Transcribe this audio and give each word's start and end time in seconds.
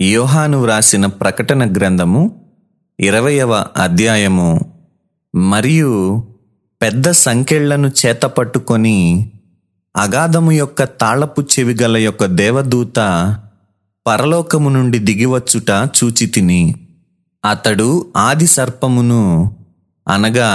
యోహాను 0.00 0.58
వ్రాసిన 0.58 1.06
ప్రకటన 1.06 1.62
గ్రంథము 1.76 2.20
ఇరవయవ 2.98 3.64
అధ్యాయము. 3.76 4.60
మరియు 5.34 5.90
పెద్ద 6.80 7.10
సంకెళ్ళను 7.10 7.88
చేతపట్టుకొని 7.88 8.96
అగాధము 9.96 10.52
యొక్క 10.52 10.82
తాళపు 10.82 11.40
చెవిగల 11.42 11.96
యొక్క 11.96 12.24
దేవదూత 12.24 12.98
పరలోకము 14.06 14.68
నుండి 14.68 14.98
దిగివచ్చుట 14.98 15.70
చూచితిని 15.96 16.74
అతడు 17.44 17.88
ఆది 18.16 18.46
సర్పమును 18.46 19.22
అనగా 20.08 20.50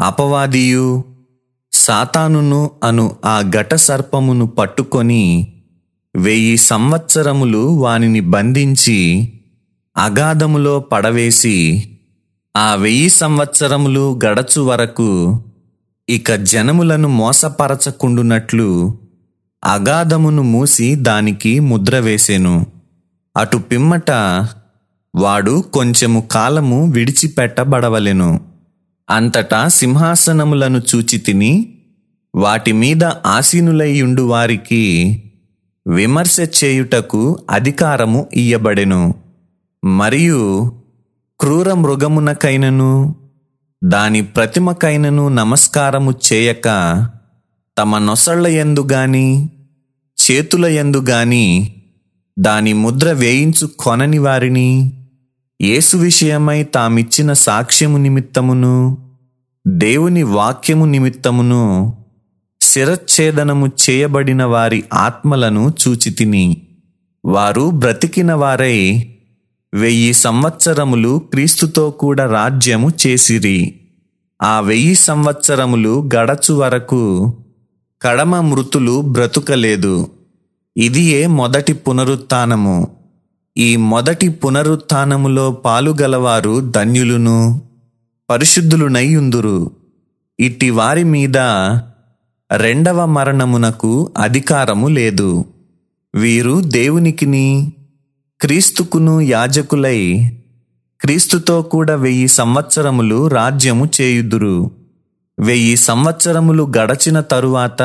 అపవాదియు 0.00 1.04
సాతానును 1.72 2.70
అను 2.82 3.16
ఆ 3.24 3.36
ఘట 3.40 3.74
సర్పమును 3.74 4.46
పట్టుకొని 4.46 5.24
వెయ్యి 6.16 6.56
సంవత్సరములు 6.56 7.58
వానిని 7.58 8.20
బంధించి 8.20 9.32
అగాధములో 9.96 10.80
పడవేసి 10.80 11.88
ఆ 12.56 12.74
వెయ్యి 12.74 13.08
సంవత్సరములు 13.08 14.20
గడచు 14.24 14.60
వరకు 14.60 15.42
ఇక 16.08 16.32
జనములను 16.32 17.08
మోసపరచకుండునట్లు 17.08 18.98
అగాధమును 19.64 20.42
మూసి 20.42 20.94
దానికి 20.94 21.60
ముద్ర 21.60 21.98
వేసెను. 21.98 22.66
అటు 23.36 23.56
పిమ్మట 23.56 24.10
వాడు 25.14 25.64
కొంచెము 25.72 26.20
కాలము 26.20 26.90
విడిచిపెట్టబడవలెను. 26.90 28.40
అంతటా 29.10 29.68
సింహాసనములను 29.68 30.82
చూచి 30.94 31.18
తిని 31.18 31.74
వాటి 32.34 32.72
మీద 32.72 33.04
ఆసీనులైయుండు 33.04 34.22
వారికి 34.22 35.22
విమర్శ 35.86 36.40
చేయుటకు 36.58 37.20
అధికారము 37.50 38.26
ఇయ్యబడెను. 38.34 39.14
మరియు 39.82 40.40
క్రూర 41.40 41.72
మృగమునకైనను 41.74 42.92
దాని 43.82 44.22
ప్రతిమకైనను 44.26 45.28
నమస్కారము 45.28 46.14
చేయక 46.26 46.68
తమ 47.76 47.98
నొసళ్ళ 47.98 48.46
యందు 48.46 48.88
గాని 48.92 49.26
చేతుల 50.18 50.66
యందు 50.66 51.00
గాని 51.10 51.46
దాని 52.38 52.72
ముద్ర 52.72 53.12
వేయించు 53.12 53.66
కొనని 53.78 54.18
వారిని 54.18 54.68
యేసు 55.60 55.96
విషయమై 55.96 56.62
తామిచ్చిన 56.62 57.32
సాక్ష్యము 57.32 57.98
నిమిత్తమును 57.98 58.74
దేవుని 59.66 60.22
వాక్యము 60.22 60.86
నిమిత్తమును 60.86 61.62
శిరచ్ఛేదనము 62.70 63.66
చేయబడిన 63.82 64.44
వారి 64.44 64.84
ఆత్మలను 64.94 65.74
చూచితిని. 65.82 66.44
వారు 67.24 67.70
బ్రతికిన 67.70 68.32
వారై 68.32 68.78
వెయ్యి 69.74 70.12
సంవత్సరములు 70.12 71.18
క్రీస్తుతో 71.18 71.90
కూడా 71.90 72.24
రాజ్యము 72.32 72.90
చేసిరి. 73.06 73.80
ఆ 74.42 74.60
వెయ్యి 74.60 74.94
సంవత్సరములు 74.94 76.08
గడచు 76.14 76.52
వరకు 76.54 77.00
కడమ 78.02 78.40
మృతులు 78.40 79.00
బ్రతుకలేదు. 79.00 80.08
ఇదియే 80.76 81.26
మొదటి 81.26 81.72
పునరుత్థానము 81.72 82.76
ఈ 83.56 83.76
మొదటి 83.76 84.28
పునరుత్థానములో 84.28 85.52
పాలుగలవారు 85.52 86.70
ధన్యులును 86.70 87.62
పరిశుద్ధులునైయుందురు 88.30 89.70
ఇట్టి 90.40 90.70
వారి 90.70 91.04
మీద 91.04 91.38
రెండవ 92.56 93.06
మరణమునకు 93.06 94.12
అధికారము 94.18 94.88
లేదు. 94.88 95.44
వీరు 96.14 96.60
దేవునికిని 96.60 97.72
క్రీస్తుకును 98.40 99.20
యాజకులై 99.20 100.32
క్రీస్తుతో 101.00 101.62
కూడా 101.62 101.94
వెయ్యి 101.94 102.28
సంవత్సరములు 102.28 103.28
రాజ్యము 103.28 103.88
చేయుదురు. 104.00 104.70
వెయ్యి 105.40 105.76
సంవత్సరములు 105.76 106.72
గడచిన 106.78 107.20
తరువాత 107.20 107.78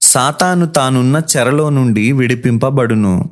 సాతాను 0.00 0.66
తానున్న 0.66 1.22
చెరలో 1.36 1.70
నుండి 1.70 2.12
విడిపింపబడును. 2.12 3.30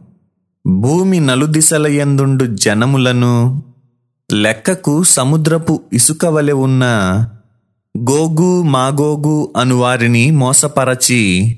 భూమి 0.66 1.20
నలుదిశలయందుండు 1.20 2.44
జనములను 2.44 3.62
లెక్కకు 4.32 5.02
సముద్రపు 5.02 5.82
ఇసుక 5.92 6.26
వలె 6.26 6.52
ఉన్న 6.52 6.84
గోగు 7.98 8.62
మాగోగు 8.62 9.52
అను 9.56 9.74
వారిని 9.74 10.30
మోసపరచి 10.30 11.56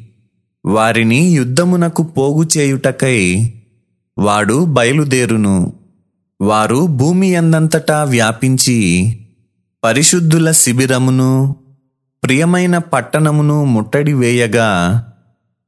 వారిని 0.67 1.29
యుద్ధమునకు 1.29 2.03
పోగు 2.03 2.59
చేయుటకై 2.59 3.53
వాడు 4.19 4.65
బయలుదేరును. 4.65 5.73
వారు 6.41 6.87
భూమి 6.87 7.29
ఎందంతటా 7.29 8.05
వ్యాపించి 8.05 8.79
పరిశుద్ధుల 9.85 10.51
శిబిరమును 10.51 11.57
ప్రియమైన 12.25 12.79
పట్టణమును 12.79 13.65
ముట్టడి 13.65 14.13
వేయగా 14.13 14.69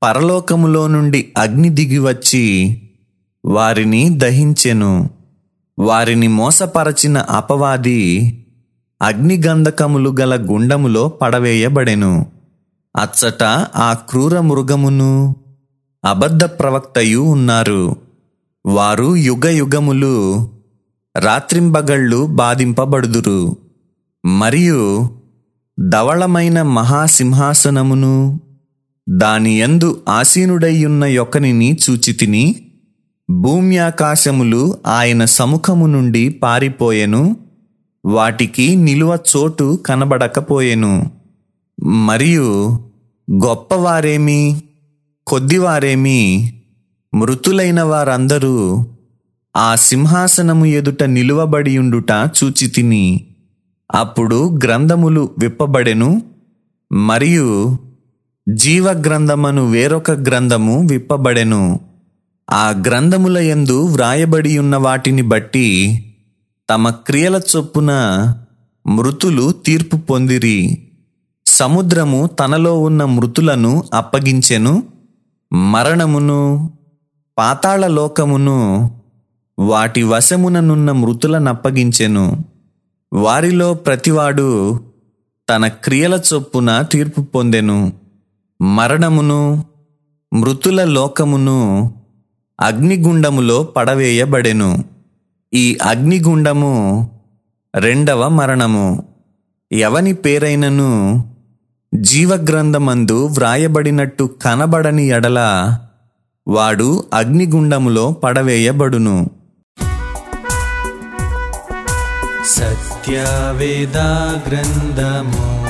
పరలోకములో 0.03 0.87
నుండి 0.87 1.33
అగ్ని 1.37 1.69
దిగివచ్చి 1.69 2.47
వారిని 3.45 4.09
దహించెను. 4.09 5.11
వారిని 5.79 6.29
మోసపరచిన 6.29 7.19
అపవాది 7.19 8.35
అగ్నిగంధకములు 9.03 10.15
గల 10.21 10.47
గుండములో 10.51 11.09
పడవేయబడెను. 11.09 12.27
అచ్చట 12.97 13.43
ఆ 13.77 13.93
క్రూర 13.93 14.41
మృగమును 14.41 15.37
అబద్ధ 16.05 16.45
ప్రవక్తయు 16.45 17.19
ఉన్నారు. 17.19 17.97
వారు 18.67 19.17
యుగయుగములు 19.17 20.49
రాత్రింబగళ్ళు 21.17 22.27
బాధింపబడుదురు. 22.27 23.57
మరియు 24.25 25.09
ధవళమైన 25.89 26.63
మహాసింహాసనమును 26.63 28.41
దాని 29.09 29.61
యందు 29.61 30.03
ఆసీనుడయ్యున్న 30.09 31.05
యొక్కనిని 31.05 31.79
చూచితిని 31.91 32.57
భూమ్యాకాశములు 33.31 34.77
ఆయన 34.87 35.25
సముఖము 35.25 35.87
నుండి 35.87 36.29
పారిపోయెను. 36.29 37.48
వాటికి 38.09 38.77
నిలువ 38.77 39.19
చోటు 39.37 39.79
కనబడకపోయెను. 39.87 41.11
మరియు 41.85 42.79
గొప్పవారేమి 43.45 44.63
కొద్దివారేమి 45.27 46.53
మృతులైన 47.15 47.83
వారందరూ 47.83 48.87
ఆ 49.57 49.75
సింహాసనము 49.75 50.67
ఎదుట 50.67 51.03
నిలువబడియుండుట 51.03 52.11
చూచితిని 52.11 53.27
అప్పుడు 53.95 54.59
గ్రంథములు 54.65 55.31
విప్పబడెను. 55.39 56.23
మరియు 56.93 57.77
జీవ 58.55 58.91
గ్రంథమను 58.91 59.71
వేరొక 59.71 60.11
గ్రంథము 60.11 60.87
విప్పబడెను. 60.87 61.81
ఆ 62.51 62.83
గ్రంథముల 62.87 63.39
యందు 63.39 63.87
వ్రాయబడి 63.87 64.59
ఉన్న 64.59 64.77
వాటిని 64.77 65.23
బట్టి 65.23 66.05
తమ 66.71 66.91
క్రియల 66.91 67.41
చొప్పున 67.57 67.93
మృతులు 68.87 69.53
తీర్పు 69.53 69.97
పొందిరి. 69.97 70.89
సముద్రము 71.47 72.27
తనలో 72.27 72.81
ఉన్న 72.81 73.05
మృతులను 73.05 73.83
అప్పగించెను. 73.95 74.83
మరణమును 75.53 76.71
పాతాళ 77.39 77.87
లోకమును 77.87 78.91
వాటి 79.59 80.03
వశముననున్న 80.03 80.93
మృతులనప్పగించెను 80.93 82.45
వారిలో 83.13 83.75
ప్రతివాడు 83.75 84.81
తన 85.51 85.67
క్రియల 85.67 86.21
చొప్పున 86.35 86.83
తీర్పు 86.83 87.21
పొందెను. 87.21 87.93
మరణమును 88.63 89.65
మృతుల 90.33 90.85
లోకమును 90.85 91.93
అగ్నిగుండములో 92.61 93.63
పడవేయబడెను. 93.63 94.98
ఈ 95.55 95.79
అగ్నిగుండము 95.83 96.73
రెండవ 97.75 98.29
మరణము. 98.29 99.05
ఎవని 99.73 100.13
పేరైనను 100.13 100.91
జీవగ్రంథమందు 101.95 103.27
వ్రాయబడినట్టు 103.27 104.25
కనబడని 104.43 105.09
ఎడల 105.09 105.41
వాడు 106.49 107.05
అగ్నిగుండములో 107.15 108.13
పడవేయబడును. 108.13 109.31
సత్యవేద 112.47 113.97
గ్రంథము 114.49 115.67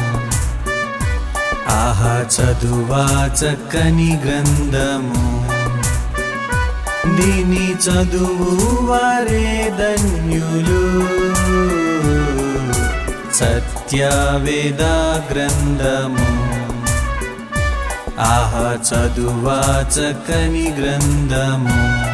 ఆహా 1.69 2.27
చదువా 2.37 3.31
చక్కని 3.35 4.21
గ్రంథము. 4.25 5.38
దీని 7.17 7.75
చదువు 7.75 8.87
వారే 8.87 9.75
ధన్యులు. 9.79 10.83
సత్యవేద 13.35 14.83
గ్రంథము. 15.33 16.49
ఆహ 18.21 18.77
చదువా 18.89 19.85
చక్కని 19.89 20.75
గ్రంథము. 20.81 22.08